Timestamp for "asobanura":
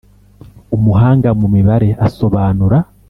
2.07-2.77